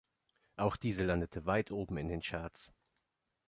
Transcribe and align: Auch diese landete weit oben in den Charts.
Auch 0.55 0.77
diese 0.77 1.03
landete 1.03 1.45
weit 1.45 1.69
oben 1.69 1.97
in 1.97 2.07
den 2.07 2.21
Charts. 2.21 2.73